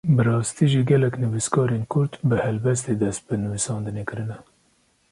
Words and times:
Bi 0.15 0.21
rastî 0.29 0.65
jî 0.71 0.81
gelek 0.91 1.13
nivîskarên 1.23 1.83
Kurd 1.91 2.13
bi 2.29 2.35
helbestê 2.45 2.93
dest 3.01 3.21
bi 3.27 3.35
nivîsandinê 3.43 4.03
kirine. 4.09 4.37